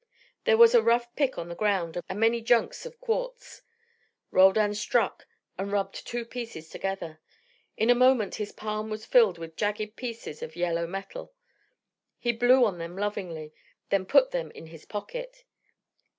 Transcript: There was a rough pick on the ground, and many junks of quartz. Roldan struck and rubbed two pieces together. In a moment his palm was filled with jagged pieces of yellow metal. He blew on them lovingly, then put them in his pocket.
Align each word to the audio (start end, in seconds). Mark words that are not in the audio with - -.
There 0.45 0.57
was 0.57 0.73
a 0.73 0.81
rough 0.81 1.15
pick 1.15 1.37
on 1.37 1.47
the 1.47 1.53
ground, 1.53 2.01
and 2.09 2.19
many 2.19 2.41
junks 2.41 2.87
of 2.87 2.99
quartz. 2.99 3.61
Roldan 4.31 4.73
struck 4.73 5.27
and 5.59 5.71
rubbed 5.71 6.07
two 6.07 6.25
pieces 6.25 6.69
together. 6.69 7.19
In 7.77 7.91
a 7.91 7.93
moment 7.93 8.33
his 8.41 8.51
palm 8.51 8.89
was 8.89 9.05
filled 9.05 9.37
with 9.37 9.55
jagged 9.55 9.95
pieces 9.95 10.41
of 10.41 10.55
yellow 10.55 10.87
metal. 10.87 11.33
He 12.17 12.31
blew 12.31 12.65
on 12.65 12.79
them 12.79 12.97
lovingly, 12.97 13.53
then 13.89 14.07
put 14.07 14.31
them 14.31 14.49
in 14.55 14.65
his 14.65 14.85
pocket. 14.85 15.43